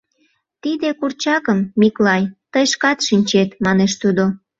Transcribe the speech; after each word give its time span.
—Тиде 0.61 0.89
курчакым, 0.99 1.59
Миклай, 1.79 2.23
тый 2.51 2.65
шкат 2.71 2.99
шинчет,— 3.07 3.49
манеш 3.65 3.91
тудо. 4.01 4.23